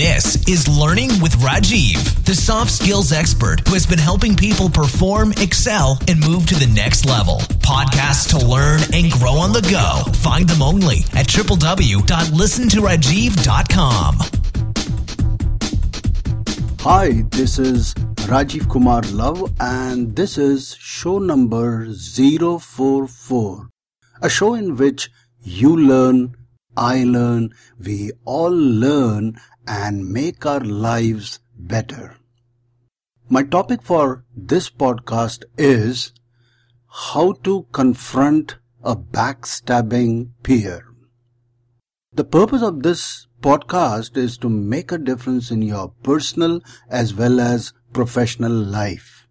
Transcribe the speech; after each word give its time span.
This 0.00 0.40
is 0.48 0.64
Learning 0.66 1.10
with 1.20 1.36
Rajiv, 1.44 2.24
the 2.24 2.34
soft 2.34 2.70
skills 2.70 3.12
expert 3.12 3.60
who 3.68 3.74
has 3.74 3.84
been 3.84 3.98
helping 3.98 4.34
people 4.34 4.70
perform, 4.70 5.32
excel, 5.32 5.98
and 6.08 6.18
move 6.20 6.46
to 6.46 6.54
the 6.54 6.72
next 6.74 7.04
level. 7.04 7.40
Podcasts 7.60 8.26
to 8.30 8.38
learn 8.46 8.80
and 8.94 9.12
grow 9.12 9.34
on 9.34 9.52
the 9.52 9.60
go. 9.60 10.02
Find 10.20 10.48
them 10.48 10.62
only 10.62 11.00
at 11.12 11.26
www.listentorajiv.com. 11.26 14.18
Hi, 16.80 17.10
this 17.28 17.58
is 17.58 17.92
Rajiv 18.24 18.70
Kumar 18.70 19.02
Love, 19.12 19.52
and 19.60 20.16
this 20.16 20.38
is 20.38 20.76
show 20.80 21.18
number 21.18 21.92
044, 21.92 23.68
a 24.22 24.30
show 24.30 24.54
in 24.54 24.78
which 24.78 25.10
you 25.42 25.76
learn, 25.76 26.36
I 26.74 27.04
learn, 27.04 27.50
we 27.78 28.12
all 28.24 28.50
learn 28.50 29.38
and 29.70 30.10
make 30.10 30.44
our 30.44 30.58
lives 30.60 31.38
better. 31.56 32.16
My 33.28 33.44
topic 33.44 33.82
for 33.82 34.24
this 34.36 34.68
podcast 34.68 35.44
is 35.56 36.12
how 36.88 37.34
to 37.44 37.66
confront 37.70 38.56
a 38.82 38.96
backstabbing 38.96 40.30
peer. 40.42 40.86
The 42.12 42.24
purpose 42.24 42.62
of 42.62 42.82
this 42.82 43.28
podcast 43.40 44.16
is 44.16 44.36
to 44.38 44.48
make 44.48 44.90
a 44.90 44.98
difference 44.98 45.52
in 45.52 45.62
your 45.62 45.94
personal 46.02 46.60
as 46.88 47.14
well 47.14 47.38
as 47.38 47.72
professional 47.92 48.52
life. 48.52 49.28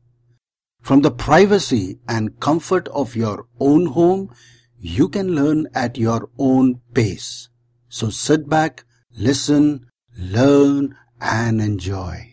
From 0.81 1.01
the 1.01 1.11
privacy 1.11 1.99
and 2.07 2.39
comfort 2.39 2.87
of 2.87 3.17
your 3.17 3.47
own 3.59 3.87
home, 3.87 4.33
you 4.79 5.09
can 5.09 5.35
learn 5.35 5.67
at 5.75 5.97
your 5.97 6.29
own 6.37 6.79
pace. 6.93 7.49
So 7.89 8.09
sit 8.09 8.47
back, 8.47 8.85
listen, 9.17 9.88
learn 10.21 10.97
and 11.21 11.61
enjoy. 11.61 12.29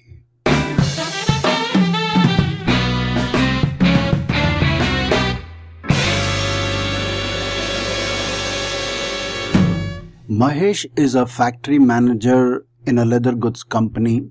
Mahesh 10.29 10.85
is 10.97 11.15
a 11.15 11.27
factory 11.27 11.79
manager 11.79 12.67
in 12.85 12.99
a 12.99 13.05
leather 13.05 13.33
goods 13.33 13.63
company. 13.63 14.31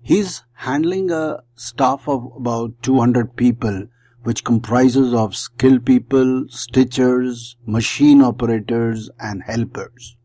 He's 0.00 0.42
handling 0.54 1.10
a 1.10 1.42
staff 1.54 2.08
of 2.08 2.32
about 2.34 2.82
200 2.82 3.36
people, 3.36 3.88
which 4.22 4.42
comprises 4.42 5.12
of 5.12 5.36
skilled 5.36 5.84
people, 5.84 6.46
stitchers, 6.46 7.56
machine 7.66 8.22
operators, 8.22 9.10
and 9.20 9.42
helpers. 9.42 10.15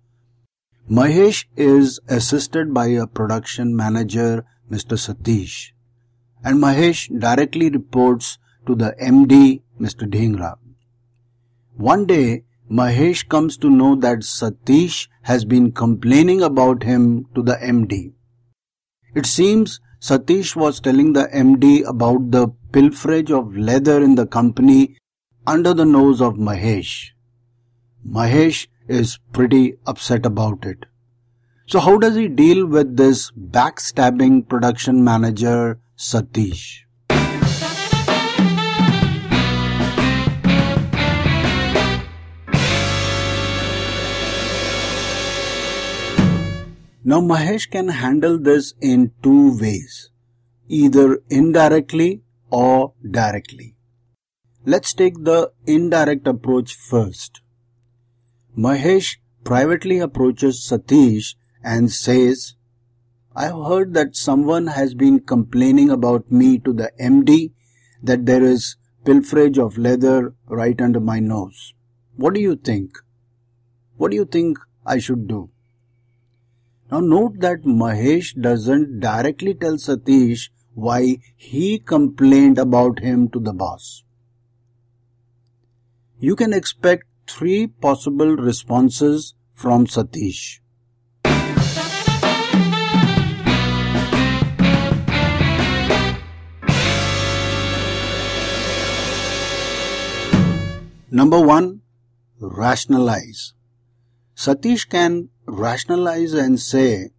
Mahesh 0.90 1.46
is 1.56 2.00
assisted 2.08 2.74
by 2.74 2.88
a 2.88 3.08
production 3.08 3.76
manager, 3.76 4.46
Mr. 4.70 4.98
Satish, 4.98 5.72
and 6.44 6.62
Mahesh 6.62 7.08
directly 7.20 7.70
reports 7.70 8.38
to 8.66 8.76
the 8.76 8.96
MD, 9.02 9.62
Mr. 9.80 10.10
Dhingra. 10.10 10.58
One 11.76 12.06
day, 12.06 12.44
Mahesh 12.70 13.28
comes 13.28 13.58
to 13.58 13.70
know 13.70 13.96
that 13.96 14.20
Satish 14.20 15.08
has 15.24 15.46
been 15.46 15.72
complaining 15.72 16.42
about 16.42 16.84
him 16.84 17.26
to 17.36 17.42
the 17.42 17.56
MD. 17.56 18.14
It 19.14 19.26
seems 19.26 19.80
Satish 20.00 20.56
was 20.56 20.80
telling 20.80 21.14
the 21.14 21.28
MD 21.34 21.88
about 21.88 22.32
the 22.32 22.48
pilferage 22.72 23.30
of 23.30 23.56
leather 23.56 24.02
in 24.02 24.16
the 24.16 24.26
company 24.26 24.96
under 25.46 25.74
the 25.74 25.86
nose 25.86 26.22
of 26.22 26.36
Mahesh. 26.36 27.10
Mahesh 28.08 28.68
is 28.92 29.18
pretty 29.32 29.78
upset 29.88 30.26
about 30.26 30.66
it. 30.66 30.86
So 31.66 31.80
how 31.80 31.98
does 31.98 32.16
he 32.16 32.28
deal 32.28 32.66
with 32.66 32.98
this 32.98 33.32
backstabbing 33.32 34.48
production 34.50 35.04
manager 35.04 35.80
Satish? 35.98 36.80
Now 47.04 47.20
Mahesh 47.20 47.70
can 47.70 47.88
handle 47.90 48.38
this 48.38 48.74
in 48.80 49.12
two 49.24 49.58
ways, 49.60 50.12
either 50.68 51.20
indirectly 51.30 52.22
or 52.52 52.94
directly. 53.10 53.76
Let's 54.66 54.94
take 54.94 55.24
the 55.24 55.52
indirect 55.66 56.28
approach 56.28 56.76
first. 56.76 57.41
Mahesh 58.58 59.18
privately 59.44 60.00
approaches 60.00 60.68
Satish 60.70 61.36
and 61.64 61.92
says, 61.92 62.56
I 63.34 63.46
have 63.46 63.66
heard 63.66 63.94
that 63.94 64.16
someone 64.16 64.68
has 64.68 64.94
been 64.94 65.22
complaining 65.22 65.90
about 65.90 66.30
me 66.30 66.60
to 66.60 66.74
the 66.74 66.92
MD 67.00 67.54
that 68.04 68.26
there 68.26 68.44
is 68.44 68.76
pilferage 69.06 69.58
of 69.58 69.78
leather 69.78 70.34
right 70.48 70.80
under 70.82 71.00
my 71.00 71.20
nose. 71.20 71.74
What 72.18 72.34
do 72.34 72.42
you 72.42 72.58
think? 72.58 72.98
What 73.96 74.12
do 74.12 74.18
you 74.18 74.26
think 74.26 74.58
I 74.86 75.00
should 75.00 75.28
do? 75.28 75.50
Now 76.92 77.00
note 77.00 77.40
that 77.40 77.64
Mahesh 77.64 78.40
doesn't 78.40 79.00
directly 79.00 79.54
tell 79.54 79.76
Satish 79.78 80.50
why 80.74 81.20
he 81.38 81.80
complained 81.80 82.58
about 82.58 83.00
him 83.00 83.30
to 83.30 83.40
the 83.40 83.54
boss. 83.54 84.04
You 86.20 86.36
can 86.36 86.52
expect 86.52 87.06
three 87.32 87.68
possible 87.68 88.36
responses 88.36 89.34
from 89.54 89.88
Satish. 89.88 90.60
Number 101.14 101.40
one, 101.40 101.82
rationalize. 102.40 103.54
Satish 104.36 104.90
can 104.90 105.30
rationalize 105.46 106.34
and 106.34 106.60
say, 106.60 107.10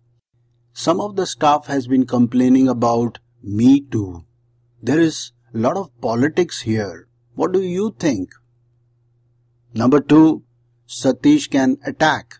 some 0.72 1.00
of 1.00 1.16
the 1.16 1.26
staff 1.26 1.66
has 1.66 1.86
been 1.86 2.06
complaining 2.06 2.68
about 2.68 3.18
me 3.42 3.80
too. 3.80 4.24
There 4.82 4.98
is 4.98 5.32
a 5.54 5.58
lot 5.58 5.76
of 5.76 5.90
politics 6.00 6.62
here. 6.62 7.08
What 7.34 7.52
do 7.52 7.60
you 7.62 7.94
think? 7.98 8.30
Number 9.74 10.00
two, 10.00 10.42
Satish 10.86 11.50
can 11.50 11.78
attack 11.86 12.36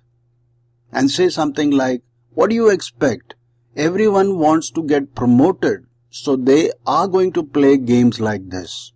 and 0.93 1.11
say 1.11 1.29
something 1.31 1.71
like, 1.71 2.03
what 2.35 2.51
do 2.51 2.57
you 2.57 2.69
expect? 2.69 3.35
Everyone 3.77 4.39
wants 4.39 4.71
to 4.73 4.83
get 4.83 5.15
promoted, 5.15 5.87
so 6.11 6.37
they 6.37 6.71
are 6.87 7.09
going 7.09 7.33
to 7.33 7.43
play 7.43 7.79
games 7.79 8.21
like 8.21 8.51
this. 8.51 8.93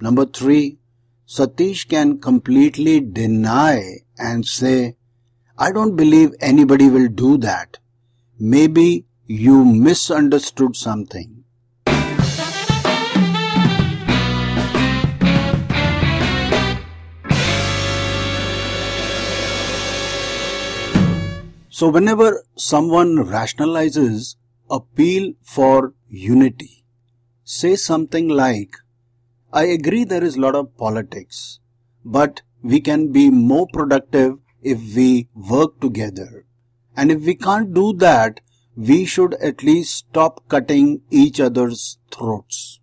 Number 0.00 0.26
three, 0.26 0.78
Satish 1.26 1.88
can 1.88 2.20
completely 2.20 3.00
deny 3.00 4.00
and 4.18 4.44
say, 4.44 4.96
I 5.56 5.72
don't 5.72 5.96
believe 5.96 6.32
anybody 6.40 6.88
will 6.88 7.08
do 7.08 7.38
that. 7.38 7.78
Maybe 8.38 9.06
you 9.26 9.64
misunderstood 9.64 10.76
something. 10.76 11.39
So 21.80 21.88
whenever 21.88 22.44
someone 22.56 23.16
rationalizes, 23.16 24.36
appeal 24.70 25.32
for 25.42 25.94
unity. 26.10 26.84
Say 27.42 27.74
something 27.74 28.28
like, 28.28 28.76
I 29.50 29.64
agree 29.64 30.04
there 30.04 30.22
is 30.22 30.36
a 30.36 30.40
lot 30.42 30.54
of 30.54 30.76
politics, 30.76 31.58
but 32.04 32.42
we 32.62 32.82
can 32.82 33.12
be 33.12 33.30
more 33.30 33.66
productive 33.66 34.34
if 34.60 34.94
we 34.94 35.30
work 35.34 35.80
together. 35.80 36.44
And 36.98 37.10
if 37.10 37.22
we 37.22 37.34
can't 37.34 37.72
do 37.72 37.94
that, 37.94 38.42
we 38.76 39.06
should 39.06 39.32
at 39.36 39.62
least 39.62 39.94
stop 39.94 40.46
cutting 40.50 41.00
each 41.08 41.40
other's 41.40 41.96
throats. 42.10 42.78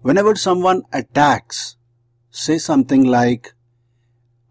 Whenever 0.00 0.34
someone 0.34 0.82
attacks, 0.92 1.76
say 2.32 2.58
something 2.58 3.04
like, 3.04 3.54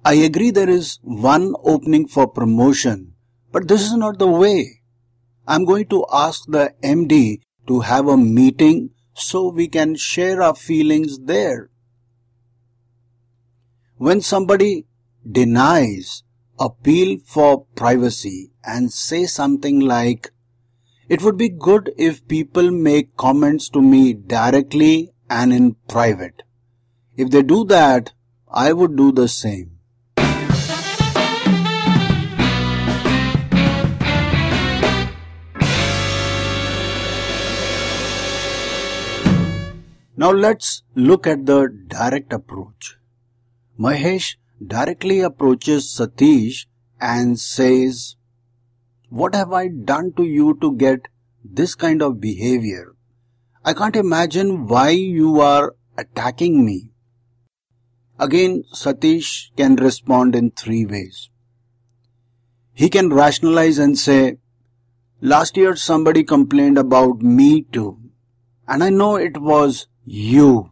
I 0.04 0.16
agree 0.16 0.50
there 0.50 0.70
is 0.70 0.98
one 1.04 1.54
opening 1.64 2.08
for 2.08 2.28
promotion, 2.28 3.14
but 3.52 3.68
this 3.68 3.82
is 3.82 3.94
not 3.94 4.18
the 4.18 4.28
way. 4.28 4.82
I'm 5.48 5.64
going 5.64 5.88
to 5.88 6.06
ask 6.12 6.46
the 6.48 6.74
MD 6.84 7.42
to 7.68 7.82
have 7.82 8.08
a 8.08 8.18
meeting 8.18 8.92
so 9.14 9.50
we 9.50 9.68
can 9.68 9.96
share 9.96 10.42
our 10.42 10.56
feelings 10.56 11.20
there. 11.20 11.70
When 13.98 14.22
somebody 14.22 14.88
denies 15.30 16.24
appeal 16.60 17.18
for 17.26 17.66
privacy 17.76 18.54
and 18.64 18.92
say 18.92 19.26
something 19.26 19.80
like, 19.80 20.32
it 21.10 21.22
would 21.22 21.38
be 21.38 21.50
good 21.50 21.94
if 21.98 22.28
people 22.28 22.72
make 22.72 23.16
comments 23.18 23.70
to 23.70 23.82
me 23.82 24.14
directly 24.14 25.12
and 25.30 25.54
in 25.54 25.76
private. 25.88 26.42
If 27.16 27.30
they 27.30 27.44
do 27.44 27.66
that, 27.66 28.14
I 28.50 28.74
would 28.74 28.96
do 28.96 29.12
the 29.12 29.28
same. 29.28 29.71
Now 40.18 40.32
let's 40.32 40.84
look 40.94 41.26
at 41.26 41.46
the 41.46 41.70
direct 41.88 42.34
approach. 42.34 42.98
Mahesh 43.80 44.36
directly 44.66 45.22
approaches 45.22 45.86
Satish 45.98 46.66
and 47.00 47.40
says, 47.40 48.16
What 49.10 49.34
have 49.34 49.54
I 49.54 49.70
done 49.70 50.14
to 50.18 50.24
you 50.24 50.58
to 50.62 50.76
get 50.76 51.08
this 51.44 51.76
kind 51.76 52.02
of 52.02 52.20
behavior? 52.20 52.94
I 53.64 53.74
can't 53.74 53.96
imagine 53.96 54.68
why 54.68 54.90
you 54.90 55.40
are 55.40 55.76
attacking 55.98 56.66
me. 56.66 56.90
Again, 58.20 58.64
Satish 58.74 59.56
can 59.56 59.76
respond 59.76 60.36
in 60.36 60.52
three 60.52 60.86
ways. 60.86 61.30
He 62.74 62.90
can 62.90 63.10
rationalize 63.10 63.78
and 63.78 63.98
say, 63.98 64.38
Last 65.22 65.56
year 65.56 65.76
somebody 65.76 66.24
complained 66.24 66.78
about 66.78 67.22
me 67.22 67.62
too, 67.72 68.00
and 68.68 68.84
I 68.84 68.90
know 68.90 69.16
it 69.16 69.38
was 69.38 69.88
you. 70.06 70.72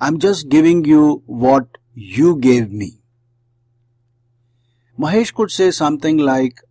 I'm 0.00 0.18
just 0.18 0.48
giving 0.48 0.84
you 0.84 1.22
what 1.26 1.78
you 1.94 2.36
gave 2.36 2.70
me. 2.70 3.00
Mahesh 4.98 5.34
could 5.34 5.50
say 5.50 5.70
something 5.70 6.18
like, 6.18 6.62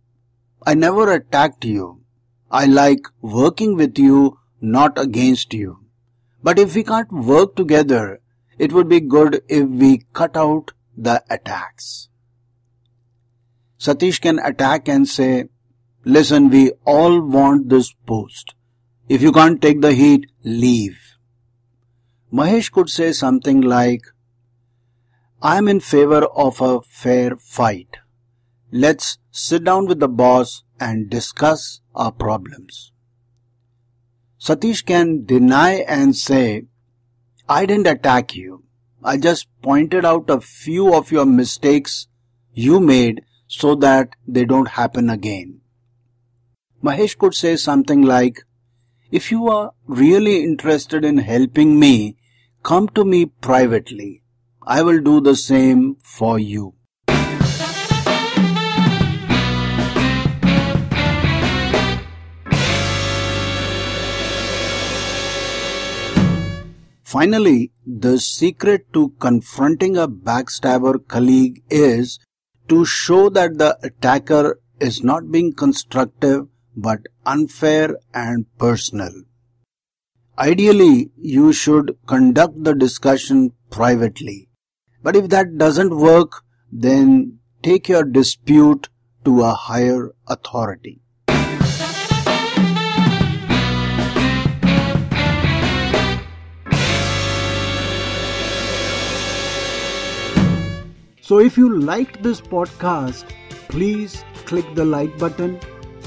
I 0.64 0.74
never 0.74 1.12
attacked 1.12 1.64
you. 1.64 2.02
I 2.50 2.66
like 2.66 3.06
working 3.20 3.76
with 3.76 3.98
you, 3.98 4.38
not 4.60 4.98
against 4.98 5.54
you. 5.54 5.84
But 6.42 6.58
if 6.58 6.74
we 6.74 6.84
can't 6.84 7.10
work 7.12 7.56
together, 7.56 8.20
it 8.58 8.72
would 8.72 8.88
be 8.88 9.00
good 9.00 9.42
if 9.48 9.68
we 9.68 10.06
cut 10.12 10.36
out 10.36 10.72
the 10.96 11.22
attacks. 11.28 12.08
Satish 13.78 14.20
can 14.20 14.38
attack 14.38 14.88
and 14.88 15.06
say, 15.06 15.48
listen, 16.04 16.48
we 16.48 16.72
all 16.84 17.20
want 17.20 17.68
this 17.68 17.92
post. 18.06 18.54
If 19.08 19.22
you 19.22 19.32
can't 19.32 19.60
take 19.60 19.82
the 19.82 19.92
heat, 19.92 20.30
leave. 20.42 21.05
Mahesh 22.36 22.70
could 22.70 22.90
say 22.90 23.12
something 23.12 23.62
like, 23.62 24.02
I 25.40 25.56
am 25.56 25.68
in 25.68 25.80
favor 25.80 26.24
of 26.46 26.60
a 26.60 26.82
fair 26.82 27.34
fight. 27.36 27.96
Let's 28.70 29.16
sit 29.30 29.64
down 29.64 29.86
with 29.86 30.00
the 30.00 30.08
boss 30.08 30.62
and 30.78 31.08
discuss 31.08 31.80
our 31.94 32.12
problems. 32.12 32.92
Satish 34.38 34.84
can 34.84 35.24
deny 35.24 35.76
and 35.96 36.14
say, 36.14 36.64
I 37.48 37.64
didn't 37.64 37.86
attack 37.86 38.34
you. 38.34 38.64
I 39.02 39.16
just 39.16 39.48
pointed 39.62 40.04
out 40.04 40.28
a 40.28 40.42
few 40.42 40.94
of 40.94 41.10
your 41.10 41.24
mistakes 41.24 42.06
you 42.52 42.80
made 42.80 43.22
so 43.46 43.74
that 43.76 44.14
they 44.28 44.44
don't 44.44 44.76
happen 44.80 45.08
again. 45.08 45.62
Mahesh 46.84 47.16
could 47.16 47.32
say 47.32 47.56
something 47.56 48.02
like, 48.02 48.42
if 49.10 49.30
you 49.30 49.48
are 49.48 49.72
really 49.86 50.42
interested 50.42 51.02
in 51.02 51.18
helping 51.18 51.80
me, 51.80 52.16
come 52.68 52.88
to 52.88 53.04
me 53.04 53.26
privately. 53.46 54.24
I 54.66 54.82
will 54.82 55.00
do 55.00 55.20
the 55.20 55.36
same 55.36 55.98
for 56.02 56.36
you. 56.36 56.74
Finally, 67.04 67.70
the 67.86 68.18
secret 68.18 68.92
to 68.92 69.10
confronting 69.20 69.96
a 69.96 70.08
backstabber 70.08 71.06
colleague 71.06 71.62
is 71.70 72.18
to 72.68 72.84
show 72.84 73.28
that 73.28 73.58
the 73.58 73.78
attacker 73.84 74.58
is 74.80 75.04
not 75.04 75.30
being 75.30 75.52
constructive 75.54 76.48
but 76.74 76.98
unfair 77.24 77.96
and 78.12 78.44
personal. 78.58 79.12
Ideally, 80.38 81.10
you 81.16 81.50
should 81.54 81.96
conduct 82.06 82.62
the 82.62 82.74
discussion 82.74 83.52
privately. 83.70 84.50
But 85.02 85.16
if 85.16 85.30
that 85.30 85.56
doesn't 85.56 85.96
work, 85.96 86.42
then 86.70 87.38
take 87.62 87.88
your 87.88 88.04
dispute 88.04 88.90
to 89.24 89.40
a 89.40 89.54
higher 89.54 90.14
authority. 90.28 91.00
So 101.22 101.38
if 101.38 101.56
you 101.56 101.80
liked 101.80 102.22
this 102.22 102.42
podcast, 102.42 103.24
please 103.68 104.22
click 104.44 104.66
the 104.74 104.84
like 104.84 105.16
button 105.16 105.58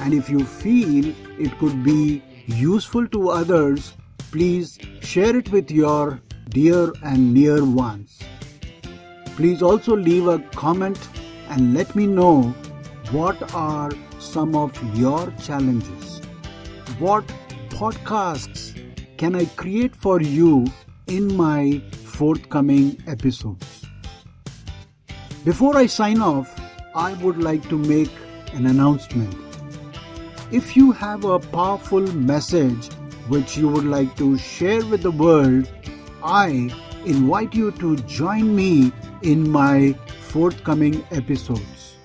and 0.02 0.14
if 0.14 0.30
you 0.30 0.46
feel 0.46 1.16
it 1.40 1.58
could 1.58 1.84
be 1.84 2.22
useful 2.46 3.08
to 3.08 3.30
others, 3.30 3.94
please 4.32 4.78
share 5.02 5.36
it 5.36 5.52
with 5.52 5.72
your 5.72 6.22
dear 6.50 6.94
and 7.04 7.34
near 7.34 7.66
ones. 7.66 8.20
Please 9.36 9.62
also 9.62 9.96
leave 9.96 10.28
a 10.28 10.40
comment 10.56 11.00
and 11.50 11.74
let 11.74 11.96
me 11.96 12.06
know 12.06 12.54
what 13.12 13.54
are 13.56 13.92
some 14.20 14.56
of 14.56 14.72
your 14.98 15.32
challenges. 15.42 16.22
What 17.00 17.26
podcasts 17.70 18.78
can 19.18 19.36
I 19.36 19.46
create 19.46 19.96
for 19.96 20.22
you 20.22 20.66
in 21.08 21.36
my 21.36 21.82
forthcoming 22.04 23.02
episodes? 23.08 23.86
Before 25.46 25.76
I 25.78 25.86
sign 25.86 26.22
off, 26.22 26.54
I 26.94 27.14
would 27.24 27.38
like 27.38 27.68
to 27.70 27.78
make 27.78 28.12
an 28.54 28.66
announcement. 28.66 29.36
If 30.52 30.76
you 30.76 30.92
have 30.92 31.24
a 31.24 31.40
powerful 31.40 32.02
message 32.14 32.90
which 33.30 33.58
you 33.58 33.70
would 33.70 33.86
like 33.86 34.16
to 34.18 34.38
share 34.38 34.86
with 34.86 35.02
the 35.04 35.12
world, 35.12 35.72
I 36.24 36.70
invite 37.06 37.54
you 37.56 37.72
to 37.84 37.96
join 37.98 38.56
me 38.56 38.92
in 39.22 39.48
my 39.50 39.94
forthcoming 40.20 41.04
episodes. 41.12 41.96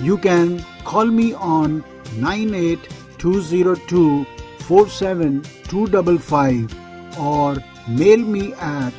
You 0.00 0.16
can 0.18 0.64
call 0.84 1.06
me 1.06 1.34
on 1.34 1.84
98202 2.16 4.26
47255 4.60 7.18
or 7.18 7.56
mail 7.88 8.18
me 8.18 8.52
at 8.54 8.92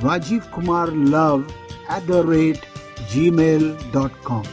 rajivkumarlove 0.00 1.52
at 1.88 2.06
the 2.06 2.24
rate 2.24 2.64
gmail.com. 3.10 4.44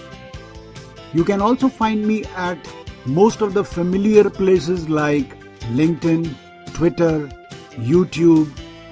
You 1.13 1.23
can 1.23 1.41
also 1.41 1.69
find 1.69 2.05
me 2.05 2.25
at 2.35 2.57
most 3.05 3.41
of 3.41 3.53
the 3.53 3.63
familiar 3.63 4.29
places 4.29 4.89
like 4.89 5.39
LinkedIn, 5.79 6.35
Twitter, 6.75 7.29
YouTube, 7.71 8.51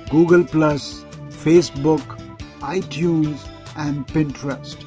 Google, 0.09 0.45
Facebook, 0.45 2.01
iTunes, 2.61 3.45
and 3.75 4.07
Pinterest. 4.07 4.77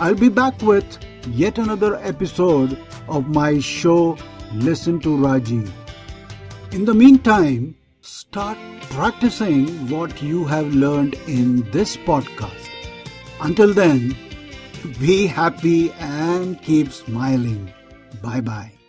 I'll 0.00 0.16
be 0.16 0.28
back 0.28 0.60
with 0.62 0.98
yet 1.28 1.58
another 1.58 1.94
episode 1.96 2.76
of 3.08 3.28
my 3.28 3.60
show 3.60 4.18
Listen 4.52 4.98
to 5.00 5.08
Rajiv. 5.10 5.70
In 6.72 6.84
the 6.84 6.92
meantime, 6.92 7.76
start 8.00 8.58
practicing 8.90 9.88
what 9.88 10.20
you 10.20 10.44
have 10.44 10.74
learned 10.74 11.14
in 11.26 11.70
this 11.70 11.96
podcast. 11.96 12.68
Until 13.40 13.72
then, 13.72 14.16
be 14.98 15.26
happy 15.26 15.92
and 15.92 16.60
keep 16.62 16.92
smiling. 16.92 17.72
Bye 18.20 18.40
bye. 18.40 18.81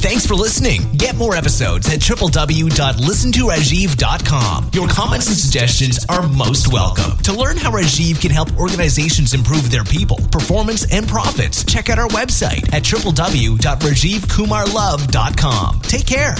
Thanks 0.00 0.26
for 0.26 0.34
listening. 0.34 0.80
Get 0.96 1.14
more 1.16 1.36
episodes 1.36 1.86
at 1.88 2.00
www.listentorajiv.com. 2.00 4.70
Your 4.72 4.88
comments 4.88 5.26
and 5.28 5.36
suggestions 5.36 6.06
are 6.08 6.26
most 6.26 6.72
welcome. 6.72 7.18
To 7.18 7.34
learn 7.34 7.58
how 7.58 7.70
Rajiv 7.70 8.22
can 8.22 8.30
help 8.30 8.58
organizations 8.58 9.34
improve 9.34 9.70
their 9.70 9.84
people, 9.84 10.16
performance, 10.32 10.90
and 10.90 11.06
profits, 11.06 11.62
check 11.64 11.90
out 11.90 11.98
our 11.98 12.08
website 12.08 12.72
at 12.72 12.82
www.rajivkumarlove.com. 12.82 15.80
Take 15.82 16.06
care. 16.06 16.34